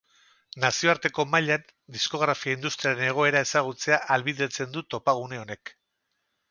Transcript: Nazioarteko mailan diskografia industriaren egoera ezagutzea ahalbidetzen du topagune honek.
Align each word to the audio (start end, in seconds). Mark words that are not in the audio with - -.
Nazioarteko 0.61 1.25
mailan 1.33 1.67
diskografia 1.97 2.57
industriaren 2.59 3.11
egoera 3.11 3.47
ezagutzea 3.49 4.01
ahalbidetzen 4.07 4.77
du 4.79 4.89
topagune 4.95 5.45
honek. 5.45 5.79